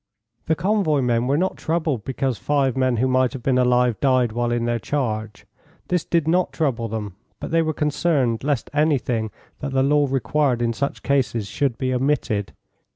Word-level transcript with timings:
]The 0.47 0.55
convoy 0.55 1.01
men 1.01 1.27
were 1.27 1.37
not 1.37 1.57
troubled 1.57 2.03
because 2.03 2.39
five 2.39 2.75
men 2.75 2.97
who 2.97 3.07
might 3.07 3.33
have 3.33 3.43
been 3.43 3.59
alive 3.59 3.99
died 3.99 4.31
while 4.31 4.51
in 4.51 4.65
their 4.65 4.79
charge. 4.79 5.45
This 5.89 6.03
did 6.03 6.27
not 6.27 6.51
trouble 6.51 6.87
them, 6.87 7.17
but 7.39 7.51
they 7.51 7.61
were 7.61 7.71
concerned 7.71 8.43
lest 8.43 8.71
anything 8.73 9.29
that 9.59 9.73
the 9.73 9.83
law 9.83 10.07
required 10.09 10.59
in 10.59 10.73
such 10.73 11.03
cases 11.03 11.45
should 11.45 11.77
be 11.77 11.93
omitted. 11.93 12.51